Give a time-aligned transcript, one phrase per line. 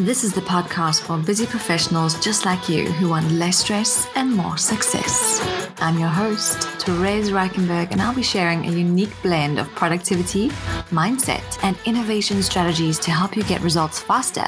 [0.00, 4.34] This is the podcast for busy professionals just like you who want less stress and
[4.34, 5.38] more success.
[5.76, 10.48] I'm your host, Therese Reichenberg, and I'll be sharing a unique blend of productivity,
[10.88, 14.46] mindset, and innovation strategies to help you get results faster,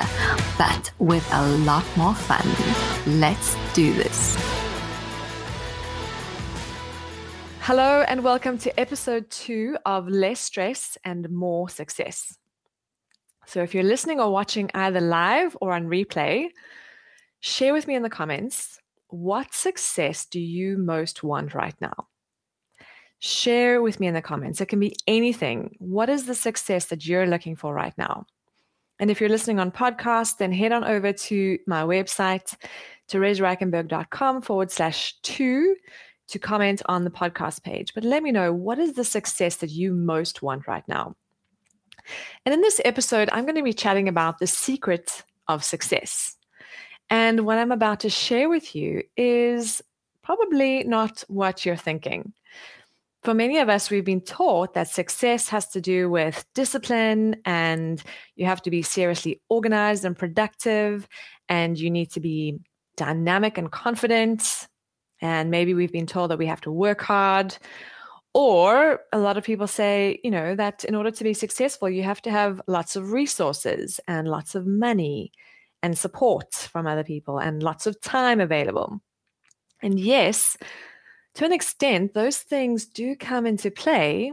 [0.57, 2.49] but with a lot more fun.
[3.21, 4.39] Let's do this.
[7.61, 12.39] Hello, and welcome to episode two of Less Stress and More Success.
[13.53, 16.49] So if you're listening or watching either live or on replay,
[17.41, 18.79] share with me in the comments
[19.09, 22.09] what success do you most want right now?
[23.19, 24.63] Share with me in the comments.
[24.63, 25.77] It can be anything.
[25.81, 28.25] What is the success that you're looking for right now?
[28.99, 32.57] And if you're listening on podcast, then head on over to my website,
[33.11, 35.77] theresereichenberg.com forward slash two
[36.29, 37.93] to comment on the podcast page.
[37.93, 41.17] But let me know what is the success that you most want right now?
[42.45, 46.37] And in this episode, I'm going to be chatting about the secret of success.
[47.11, 49.83] And what I'm about to share with you is
[50.23, 52.33] probably not what you're thinking.
[53.23, 58.03] For many of us, we've been taught that success has to do with discipline and
[58.35, 61.07] you have to be seriously organized and productive,
[61.49, 62.59] and you need to be
[62.97, 64.67] dynamic and confident.
[65.21, 67.57] And maybe we've been told that we have to work hard
[68.35, 72.03] or a lot of people say, you know, that in order to be successful, you
[72.03, 75.33] have to have lots of resources and lots of money
[75.83, 79.01] and support from other people and lots of time available.
[79.83, 80.57] And yes,
[81.35, 84.33] to an extent, those things do come into play,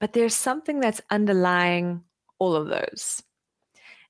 [0.00, 2.02] but there's something that's underlying
[2.38, 3.22] all of those.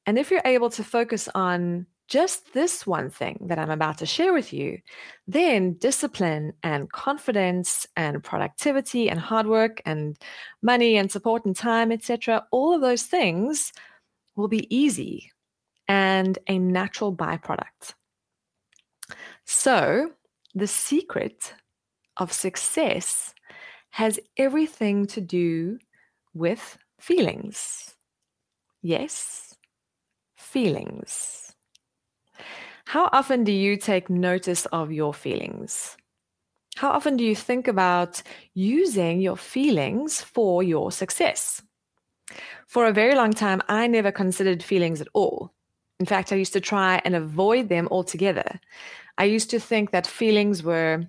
[0.06, 4.06] And if you're able to focus on just this one thing that I'm about to
[4.06, 4.78] share with you,
[5.26, 10.16] then discipline and confidence and productivity and hard work and
[10.62, 13.72] money and support and time, etc., all of those things
[14.36, 15.30] will be easy
[15.86, 17.94] and a natural byproduct.
[19.44, 20.12] So,
[20.54, 21.54] the secret
[22.16, 23.34] of success
[23.90, 25.78] has everything to do
[26.34, 27.94] with feelings.
[28.82, 29.54] Yes,
[30.36, 31.47] feelings.
[32.88, 35.94] How often do you take notice of your feelings?
[36.76, 38.22] How often do you think about
[38.54, 41.60] using your feelings for your success?
[42.66, 45.52] For a very long time, I never considered feelings at all.
[46.00, 48.58] In fact, I used to try and avoid them altogether.
[49.18, 51.04] I used to think that feelings were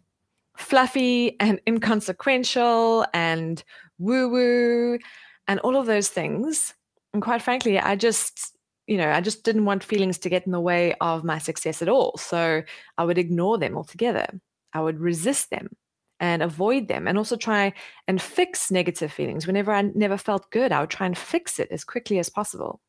[0.57, 3.63] fluffy and inconsequential and
[4.00, 5.00] woo woo
[5.47, 6.73] and all of those things.
[7.13, 8.58] And quite frankly, I just
[8.89, 11.83] you know, I just didn't want feelings to get in the way of my success
[11.83, 12.17] at all.
[12.17, 12.63] So
[12.97, 14.27] I would ignore them altogether.
[14.73, 15.69] I would resist them
[16.19, 17.72] and avoid them and also try
[18.07, 19.45] and fix negative feelings.
[19.45, 22.81] Whenever I never felt good, I would try and fix it as quickly as possible.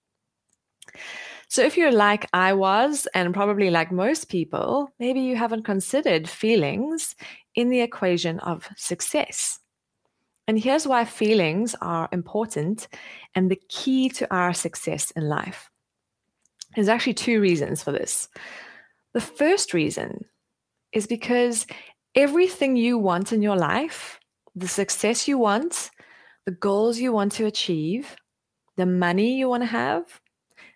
[1.49, 6.29] So, if you're like I was, and probably like most people, maybe you haven't considered
[6.29, 7.15] feelings
[7.55, 9.59] in the equation of success.
[10.49, 12.89] And here's why feelings are important
[13.35, 15.70] and the key to our success in life.
[16.75, 18.29] There's actually two reasons for this.
[19.13, 20.25] The first reason
[20.93, 21.67] is because
[22.15, 24.21] everything you want in your life,
[24.55, 25.91] the success you want,
[26.47, 28.17] the goals you want to achieve,
[28.77, 30.21] the money you want to have,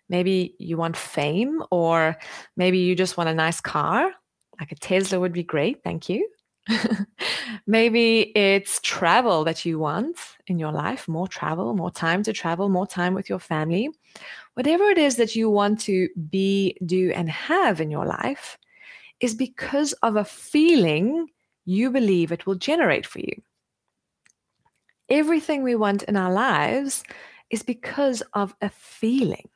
[0.09, 2.16] maybe you want fame, or
[2.56, 4.12] maybe you just want a nice car,
[4.59, 5.82] like a Tesla would be great.
[5.82, 6.28] Thank you.
[7.67, 10.17] maybe it's travel that you want
[10.47, 13.91] in your life more travel, more time to travel, more time with your family
[14.55, 18.59] whatever it is that you want to be, do, and have in your life
[19.21, 21.29] is because of a feeling
[21.65, 23.43] you believe it will generate for you.
[25.09, 27.05] Everything we want in our lives
[27.51, 29.49] is because of a feeling.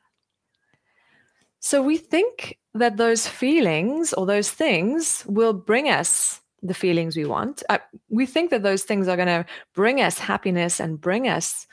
[1.59, 7.25] So we think that those feelings or those things will bring us the feelings we
[7.25, 7.63] want.
[7.69, 11.67] Uh, we think that those things are going to bring us happiness and bring us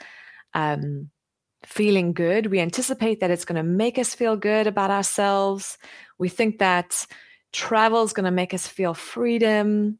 [0.54, 1.10] um,
[1.64, 2.46] feeling good.
[2.46, 5.78] We anticipate that it's going to make us feel good about ourselves.
[6.18, 7.06] We think that
[7.52, 9.98] travel is going to make us feel freedom.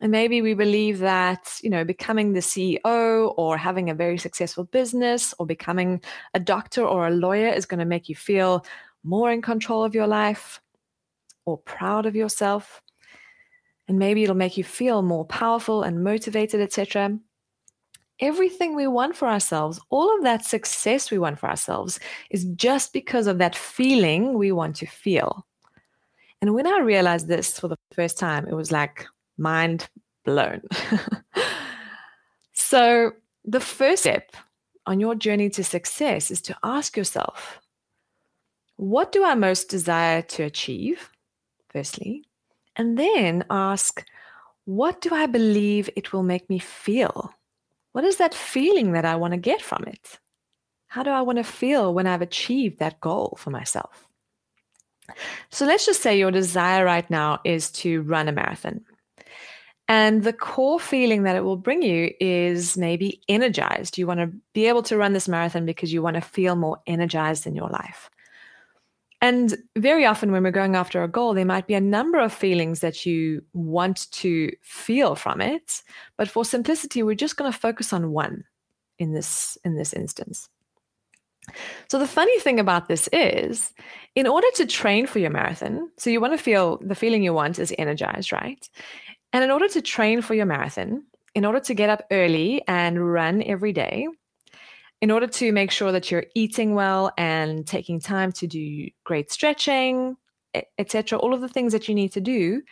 [0.00, 4.64] And maybe we believe that, you know, becoming the CEO or having a very successful
[4.64, 6.02] business or becoming
[6.34, 8.64] a doctor or a lawyer is going to make you feel
[9.04, 10.60] more in control of your life
[11.46, 12.82] or proud of yourself.
[13.88, 17.18] And maybe it'll make you feel more powerful and motivated, etc
[18.20, 22.00] everything we want for ourselves, all of that success we want for ourselves,
[22.30, 25.46] is just because of that feeling we want to feel.
[26.40, 29.06] And when I realized this for the first time, it was like
[29.38, 29.88] mind
[30.24, 30.62] blown.
[32.52, 33.12] so,
[33.44, 34.32] the first step
[34.86, 37.60] on your journey to success is to ask yourself
[38.76, 41.10] what do I most desire to achieve?
[41.70, 42.24] Firstly.
[42.76, 44.04] And then ask,
[44.64, 47.32] what do I believe it will make me feel?
[47.92, 50.18] What is that feeling that I want to get from it?
[50.88, 54.06] How do I want to feel when I've achieved that goal for myself?
[55.50, 58.84] So let's just say your desire right now is to run a marathon.
[59.88, 63.98] And the core feeling that it will bring you is maybe energized.
[63.98, 66.80] You want to be able to run this marathon because you want to feel more
[66.86, 68.10] energized in your life.
[69.22, 72.32] And very often, when we're going after a goal, there might be a number of
[72.32, 75.82] feelings that you want to feel from it.
[76.18, 78.44] But for simplicity, we're just going to focus on one
[78.98, 80.48] in this in this instance.
[81.88, 83.72] So the funny thing about this is,
[84.14, 87.32] in order to train for your marathon, so you want to feel the feeling you
[87.32, 88.68] want is energized, right?
[89.32, 91.04] And in order to train for your marathon,
[91.34, 94.08] in order to get up early and run every day,
[95.00, 99.30] in order to make sure that you're eating well and taking time to do great
[99.30, 100.16] stretching,
[100.78, 102.62] etc., all of the things that you need to do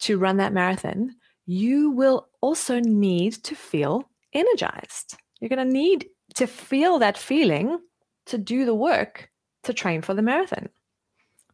[0.00, 1.14] to run that marathon,
[1.46, 5.16] you will also need to feel energized.
[5.40, 7.78] You're going to need to feel that feeling
[8.26, 9.30] to do the work
[9.62, 10.68] to train for the marathon.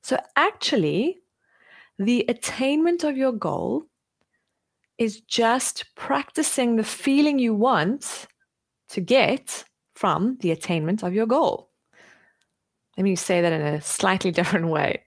[0.02, 1.18] So, actually,
[1.98, 3.84] the attainment of your goal
[4.98, 8.26] is just practicing the feeling you want
[8.88, 11.70] to get from the attainment of your goal.
[12.96, 15.02] Let me say that in a slightly different way.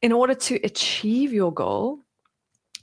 [0.00, 2.00] In order to achieve your goal,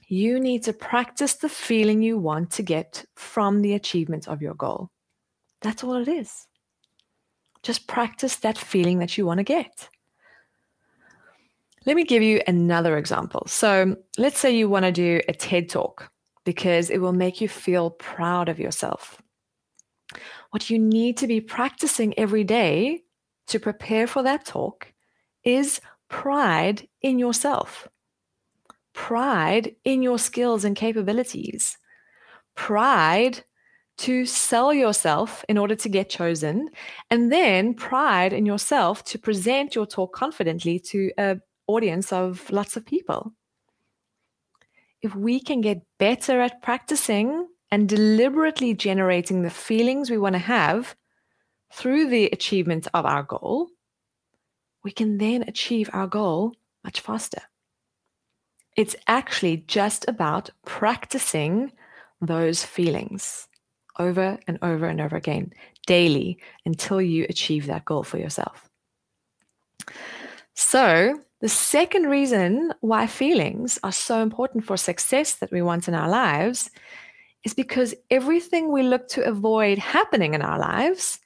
[0.07, 4.55] you need to practice the feeling you want to get from the achievement of your
[4.55, 4.89] goal.
[5.61, 6.47] That's all it is.
[7.61, 9.89] Just practice that feeling that you want to get.
[11.85, 13.43] Let me give you another example.
[13.47, 16.09] So, let's say you want to do a TED talk
[16.43, 19.21] because it will make you feel proud of yourself.
[20.51, 23.03] What you need to be practicing every day
[23.47, 24.93] to prepare for that talk
[25.43, 27.87] is pride in yourself,
[28.93, 31.77] pride in your skills and capabilities,
[32.55, 33.43] pride
[33.97, 36.69] to sell yourself in order to get chosen,
[37.11, 42.77] and then pride in yourself to present your talk confidently to an audience of lots
[42.77, 43.33] of people.
[45.01, 50.39] If we can get better at practicing and deliberately generating the feelings we want to
[50.39, 50.95] have
[51.71, 53.69] through the achievement of our goal,
[54.83, 57.41] we can then achieve our goal much faster.
[58.75, 61.71] It's actually just about practicing
[62.21, 63.47] those feelings
[63.97, 65.51] over and over and over again
[65.85, 68.69] daily until you achieve that goal for yourself.
[70.55, 75.93] So, the second reason why feelings are so important for success that we want in
[75.93, 76.69] our lives
[77.43, 81.19] is because everything we look to avoid happening in our lives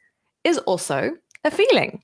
[0.44, 1.12] is also
[1.44, 2.04] a feeling.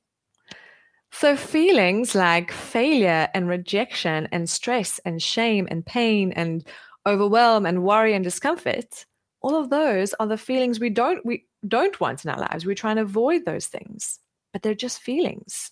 [1.11, 6.63] So, feelings like failure and rejection and stress and shame and pain and
[7.05, 9.05] overwhelm and worry and discomfort
[9.41, 12.75] all of those are the feelings we don't we don't want in our lives we
[12.75, 14.19] try and avoid those things
[14.53, 15.71] but they're just feelings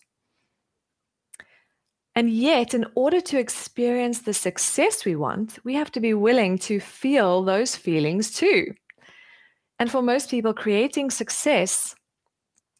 [2.17, 6.57] and yet in order to experience the success we want we have to be willing
[6.57, 8.73] to feel those feelings too.
[9.77, 11.95] And for most people creating success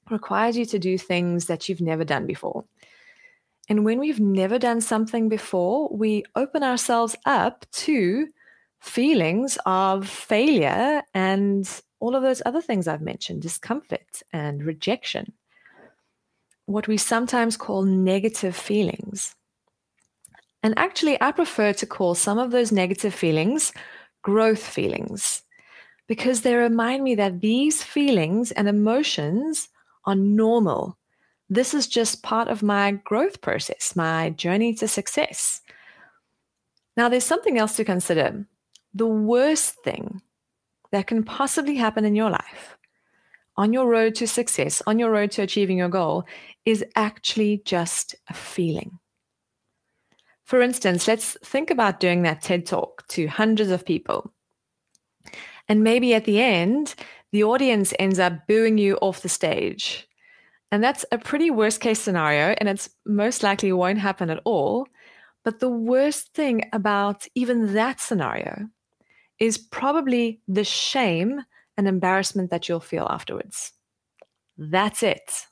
[0.10, 2.66] requires you to do things that you've never done before.
[3.70, 8.28] And when we've never done something before we open ourselves up to
[8.80, 11.70] feelings of failure and
[12.00, 15.34] all of those other things I've mentioned discomfort and rejection,
[16.68, 19.36] what we sometimes call negative feelings.
[20.64, 23.72] And actually, I prefer to call some of those negative feelings
[24.24, 25.44] growth feelings
[26.08, 29.70] because they remind me that these feelings and emotions
[30.06, 30.98] are normal.
[31.50, 35.62] This is just part of my growth process, my journey to success.
[36.98, 38.46] Now, there's something else to consider
[38.94, 40.22] the worst thing
[40.92, 42.78] that can possibly happen in your life
[43.58, 46.26] on your road to success, on your road to achieving your goal,
[46.66, 49.00] is actually just a feeling.
[50.48, 54.32] For instance, let's think about doing that TED talk to hundreds of people.
[55.68, 56.96] And maybe at the end,
[57.34, 60.08] the audience ends up booing you off the stage.
[60.72, 64.88] And that's a pretty worst case scenario, and it's most likely won't happen at all.
[65.44, 68.70] But the worst thing about even that scenario
[69.40, 71.42] is probably the shame
[71.76, 73.74] and embarrassment that you'll feel afterwards.
[74.58, 75.46] That's it.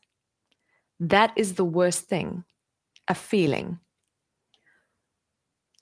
[1.02, 2.46] That is the worst thing
[3.10, 3.80] a feeling.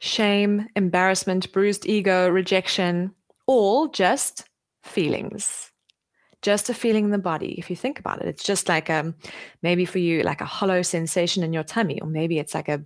[0.04, 3.16] Shame, embarrassment, bruised ego, rejection,
[3.48, 4.44] all just
[4.84, 5.72] feelings.
[6.42, 7.56] just a feeling in the body.
[7.58, 9.16] If you think about it, it's just like um,
[9.62, 12.84] maybe for you, like a hollow sensation in your tummy, or maybe it's like a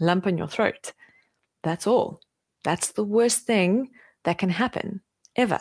[0.00, 0.94] lump in your throat.
[1.62, 2.22] That's all.
[2.64, 3.90] That's the worst thing
[4.24, 5.02] that can happen
[5.36, 5.60] ever.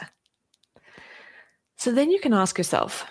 [1.75, 3.05] So then you can ask yourself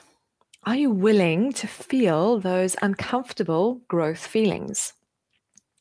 [0.64, 4.94] are you willing to feel those uncomfortable growth feelings?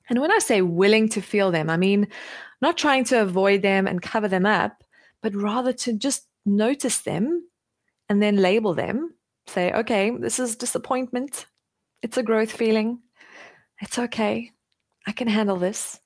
[0.09, 2.07] And when I say willing to feel them, I mean
[2.61, 4.83] not trying to avoid them and cover them up,
[5.21, 7.47] but rather to just notice them
[8.09, 9.13] and then label them.
[9.47, 11.45] Say, okay, this is disappointment.
[12.01, 12.99] It's a growth feeling.
[13.81, 14.51] It's okay.
[15.05, 15.99] I can handle this.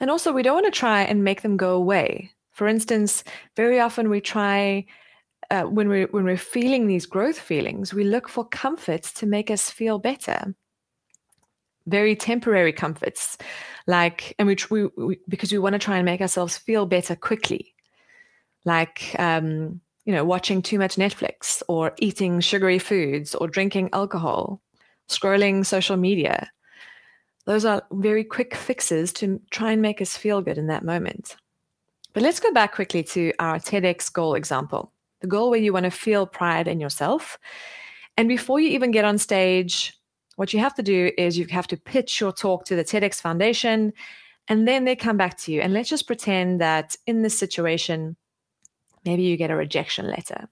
[0.00, 2.30] And also, we don't want to try and make them go away.
[2.52, 3.24] For instance,
[3.56, 4.86] very often we try
[5.50, 9.50] uh, when we when we're feeling these growth feelings, we look for comforts to make
[9.50, 10.54] us feel better.
[11.86, 13.38] Very temporary comforts,
[13.86, 17.14] like and we, we, we because we want to try and make ourselves feel better
[17.14, 17.74] quickly,
[18.64, 24.60] like um, you know watching too much Netflix or eating sugary foods or drinking alcohol,
[25.08, 26.50] scrolling social media.
[27.44, 31.36] Those are very quick fixes to try and make us feel good in that moment.
[32.12, 35.84] But let's go back quickly to our TEDx goal example the goal where you want
[35.84, 37.38] to feel pride in yourself.
[38.16, 39.98] And before you even get on stage,
[40.36, 43.20] what you have to do is you have to pitch your talk to the TEDx
[43.20, 43.92] Foundation,
[44.48, 45.60] and then they come back to you.
[45.60, 48.16] And let's just pretend that in this situation,
[49.04, 50.48] maybe you get a rejection letter.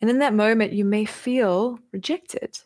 [0.00, 2.58] And in that moment, you may feel rejected.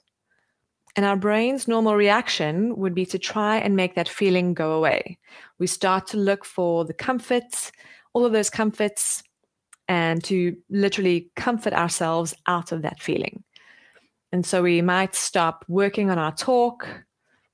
[0.94, 5.18] And our brain's normal reaction would be to try and make that feeling go away.
[5.58, 7.70] We start to look for the comforts,
[8.14, 9.22] all of those comforts,
[9.88, 13.44] and to literally comfort ourselves out of that feeling.
[14.36, 16.86] And so we might stop working on our talk,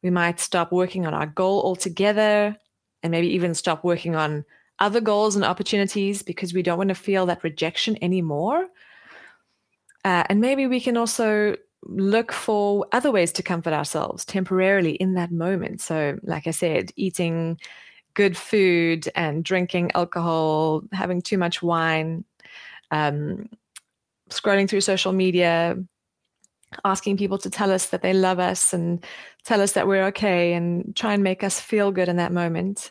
[0.03, 2.57] we might stop working on our goal altogether,
[3.05, 4.45] and maybe even stop working on
[4.81, 8.67] other goals and opportunities because we don't want to feel that rejection anymore.
[10.05, 15.15] Uh, and maybe we can also look for other ways to comfort ourselves temporarily in
[15.15, 15.81] that moment.
[15.81, 17.61] So, like I said, eating
[18.15, 22.25] good food and drinking alcohol, having too much wine,
[22.91, 23.49] um,
[24.31, 25.77] scrolling through social media,
[26.85, 29.05] asking people to tell us that they love us and
[29.45, 32.91] tell us that we're okay and try and make us feel good in that moment.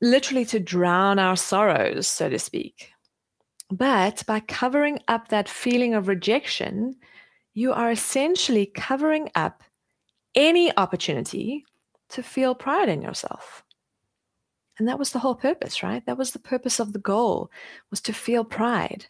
[0.00, 2.90] Literally to drown our sorrows, so to speak.
[3.70, 6.96] But by covering up that feeling of rejection,
[7.54, 9.62] you are essentially covering up
[10.34, 11.64] any opportunity
[12.10, 13.64] to feel pride in yourself.
[14.78, 16.04] And that was the whole purpose, right?
[16.06, 17.50] That was the purpose of the goal
[17.90, 19.06] was to feel pride.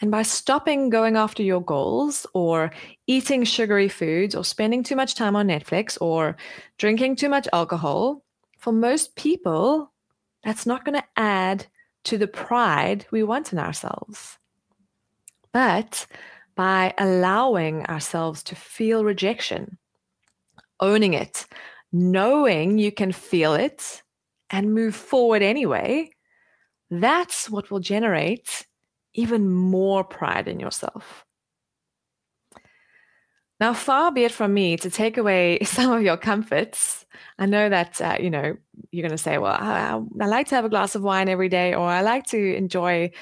[0.00, 2.72] And by stopping going after your goals or
[3.06, 6.36] eating sugary foods or spending too much time on Netflix or
[6.78, 8.24] drinking too much alcohol,
[8.58, 9.92] for most people,
[10.42, 11.66] that's not going to add
[12.04, 14.38] to the pride we want in ourselves.
[15.52, 16.06] But
[16.56, 19.78] by allowing ourselves to feel rejection,
[20.80, 21.46] owning it,
[21.92, 24.02] knowing you can feel it,
[24.50, 26.10] and move forward anyway,
[26.90, 28.66] that's what will generate
[29.14, 31.24] even more pride in yourself.
[33.60, 37.06] Now, far be it from me to take away some of your comforts.
[37.38, 38.56] I know that, uh, you know,
[38.90, 41.48] you're going to say, well, I, I, like to have a glass of wine every
[41.48, 43.12] day, or I like to enjoy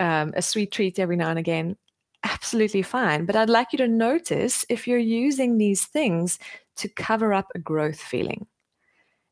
[0.00, 1.76] um, a sweet treat every now and again.
[2.22, 3.26] Absolutely fine.
[3.26, 6.38] But I'd like you to notice if you're using these things
[6.76, 8.46] to cover up a growth feeling.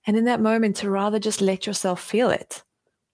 [0.07, 2.63] And in that moment, to rather just let yourself feel it.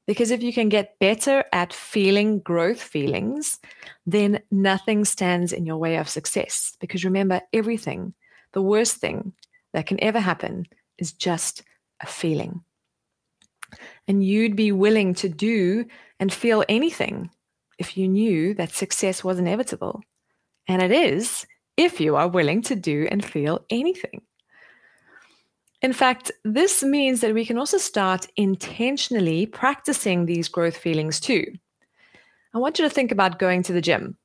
[0.09, 3.59] Because if you can get better at feeling growth feelings,
[4.07, 6.75] then nothing stands in your way of success.
[6.81, 8.15] Because remember, everything,
[8.55, 9.35] the worst thing
[9.75, 10.65] that can ever happen
[10.97, 11.63] is just
[12.01, 12.63] a feeling.
[14.09, 15.85] And you'd be willing to do
[16.19, 17.29] and feel anything
[17.79, 20.01] if you knew that success was inevitable.
[20.67, 21.47] And it is
[21.77, 24.23] if you are willing to do and feel anything.
[25.81, 31.45] In fact, this means that we can also start intentionally practicing these growth feelings too.
[32.55, 34.17] I want you to think about going to the gym.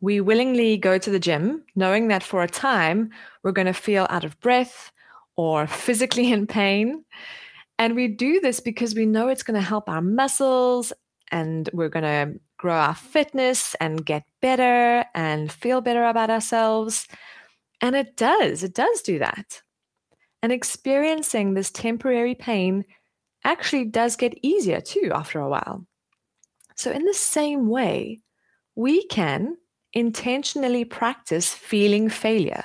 [0.00, 3.10] We willingly go to the gym knowing that for a time
[3.42, 4.90] we're going to feel out of breath
[5.36, 7.04] or physically in pain.
[7.78, 10.92] And we do this because we know it's going to help our muscles
[11.30, 17.06] and we're going to grow our fitness and get better and feel better about ourselves.
[17.80, 19.62] And it does, it does do that.
[20.42, 22.84] And experiencing this temporary pain
[23.44, 25.86] actually does get easier too after a while.
[26.74, 28.20] So, in the same way,
[28.74, 29.56] we can
[29.92, 32.64] intentionally practice feeling failure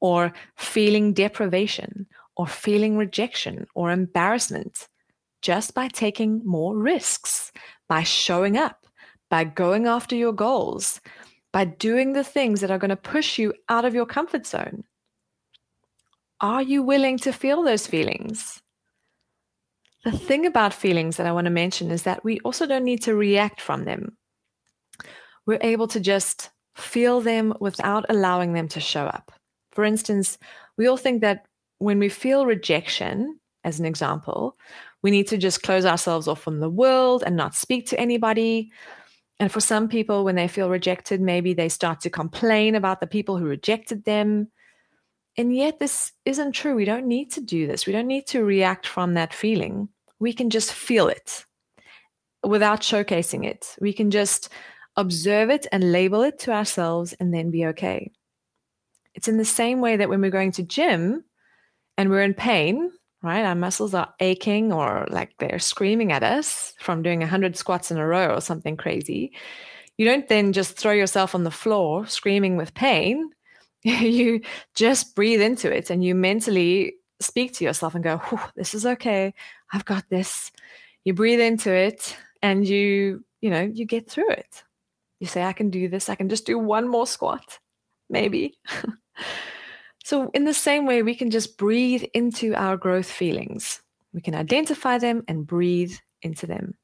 [0.00, 2.06] or feeling deprivation
[2.36, 4.88] or feeling rejection or embarrassment
[5.42, 7.52] just by taking more risks,
[7.88, 8.86] by showing up,
[9.30, 11.00] by going after your goals,
[11.52, 14.84] by doing the things that are going to push you out of your comfort zone.
[16.40, 18.60] Are you willing to feel those feelings?
[20.04, 23.02] The thing about feelings that I want to mention is that we also don't need
[23.02, 24.16] to react from them.
[25.46, 29.32] We're able to just feel them without allowing them to show up.
[29.72, 30.38] For instance,
[30.76, 31.46] we all think that
[31.78, 34.56] when we feel rejection, as an example,
[35.02, 38.70] we need to just close ourselves off from the world and not speak to anybody.
[39.40, 43.06] And for some people, when they feel rejected, maybe they start to complain about the
[43.06, 44.48] people who rejected them.
[45.36, 46.74] And yet, this isn't true.
[46.74, 47.86] We don't need to do this.
[47.86, 49.88] We don't need to react from that feeling.
[50.18, 51.44] We can just feel it
[52.42, 53.76] without showcasing it.
[53.80, 54.48] We can just
[54.96, 58.10] observe it and label it to ourselves and then be okay.
[59.14, 61.24] It's in the same way that when we're going to gym
[61.98, 62.90] and we're in pain,
[63.22, 63.44] right?
[63.44, 67.98] Our muscles are aching or like they're screaming at us from doing 100 squats in
[67.98, 69.32] a row or something crazy.
[69.96, 73.30] You don't then just throw yourself on the floor screaming with pain.
[73.82, 74.40] you
[74.74, 78.20] just breathe into it and you mentally speak to yourself and go,
[78.56, 79.32] this is okay.
[79.72, 80.50] I've got this.
[81.04, 84.62] You breathe into it and you, you know, you get through it.
[85.20, 86.08] You say, I can do this.
[86.08, 87.58] I can just do one more squat,
[88.10, 88.58] maybe.
[90.04, 93.80] so, in the same way, we can just breathe into our growth feelings.
[94.12, 96.74] We can identify them and breathe into them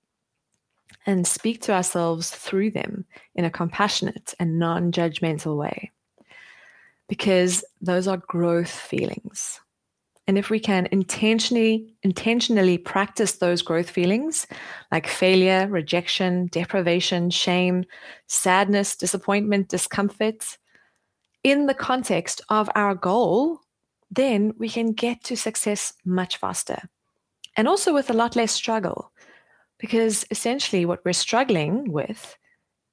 [1.04, 5.90] and speak to ourselves through them in a compassionate and non judgmental way.
[7.12, 9.60] Because those are growth feelings.
[10.26, 14.46] And if we can intentionally intentionally practice those growth feelings
[14.90, 17.84] like failure, rejection, deprivation, shame,
[18.28, 20.56] sadness, disappointment, discomfort
[21.44, 23.60] in the context of our goal,
[24.10, 26.80] then we can get to success much faster.
[27.58, 29.12] And also with a lot less struggle
[29.78, 32.38] because essentially what we're struggling with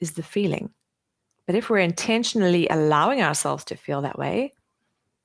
[0.01, 0.71] is the feeling.
[1.49, 4.53] But if we're intentionally allowing ourselves to feel that way,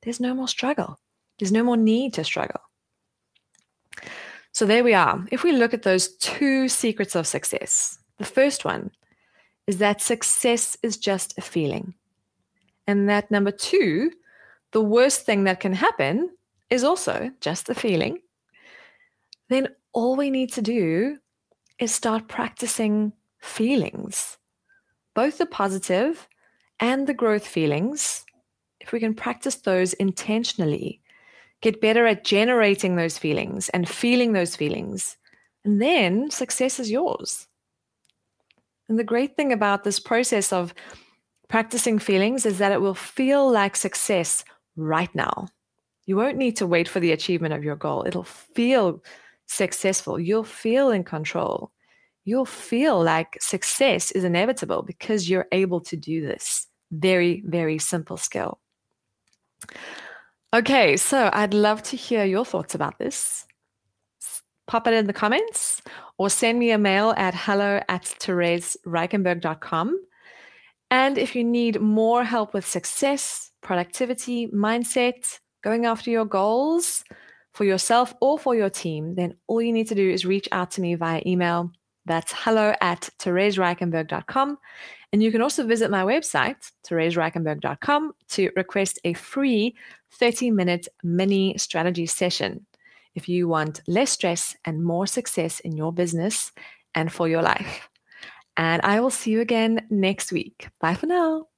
[0.01, 0.99] there's no more struggle.
[1.39, 2.63] There's no more need to struggle.
[4.51, 5.23] So there we are.
[5.31, 8.91] If we look at those two secrets of success, the first one
[9.67, 11.93] is that success is just a feeling.
[12.87, 14.11] And that number two,
[14.73, 16.31] the worst thing that can happen
[16.71, 18.21] is also just a feeling.
[19.51, 21.19] Then all we need to do
[21.79, 24.39] is start practicing feelings,
[25.15, 26.29] both the positive
[26.81, 28.25] and the growth feelings.
[28.81, 31.01] If we can practice those intentionally,
[31.63, 35.17] get better at generating those feelings and feeling those feelings.
[35.65, 37.47] And then success is yours.
[38.89, 40.75] And the great thing about this process of
[41.49, 44.45] practicing feelings is that it will feel like success
[44.77, 45.49] right now.
[46.07, 48.05] You won't need to wait for the achievement of your goal.
[48.07, 49.03] It'll feel
[49.47, 50.21] successful.
[50.21, 51.71] You'll feel in control.
[52.25, 56.67] You'll feel like success is inevitable because you're able to do this.
[56.91, 58.59] Very, very simple skill.
[60.55, 63.45] Okay, so I'd love to hear your thoughts about this.
[64.67, 65.83] Pop it in the comments
[66.17, 70.01] or send me a mail at hello at theresereichenberg.com.
[70.91, 77.05] And if you need more help with success, productivity, mindset, going after your goals
[77.53, 80.71] for yourself or for your team, then all you need to do is reach out
[80.73, 81.71] to me via email.
[82.07, 84.59] That's hello at theresereichenberg.com.
[85.13, 89.77] And you can also visit my website, theresereichenberg.com, to request a free
[90.13, 92.67] 30 minute mini strategy session
[93.15, 96.53] if you want less stress and more success in your business
[96.95, 97.89] and for your life.
[98.57, 100.69] And I will see you again next week.
[100.81, 101.54] Bye for now.